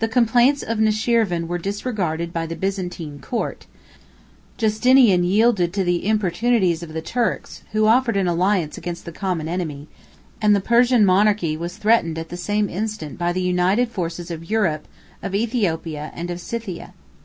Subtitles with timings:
[0.00, 3.66] The complaints of Nushirvan were disregarded by the Byzantine court;
[4.56, 9.46] Justin yielded to the importunities of the Turks, who offered an alliance against the common
[9.46, 9.86] enemy;
[10.42, 14.50] and the Persian monarchy was threatened at the same instant by the united forces of
[14.50, 14.88] Europe,
[15.22, 16.92] of Aethiopia, and of Scythia.